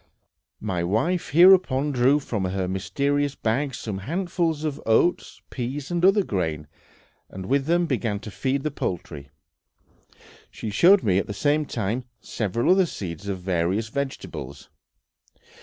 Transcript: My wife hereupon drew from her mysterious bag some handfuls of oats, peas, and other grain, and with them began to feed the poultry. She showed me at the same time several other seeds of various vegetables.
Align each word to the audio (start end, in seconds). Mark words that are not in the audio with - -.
My 0.61 0.83
wife 0.83 1.29
hereupon 1.29 1.91
drew 1.91 2.17
from 2.19 2.45
her 2.45 2.67
mysterious 2.67 3.35
bag 3.35 3.75
some 3.75 3.99
handfuls 3.99 4.63
of 4.63 4.81
oats, 4.83 5.43
peas, 5.51 5.91
and 5.91 6.03
other 6.03 6.23
grain, 6.23 6.65
and 7.29 7.45
with 7.45 7.67
them 7.67 7.85
began 7.85 8.19
to 8.21 8.31
feed 8.31 8.63
the 8.63 8.71
poultry. 8.71 9.29
She 10.49 10.71
showed 10.71 11.03
me 11.03 11.19
at 11.19 11.27
the 11.27 11.35
same 11.35 11.67
time 11.67 12.05
several 12.19 12.71
other 12.71 12.87
seeds 12.87 13.27
of 13.27 13.41
various 13.41 13.89
vegetables. 13.89 14.71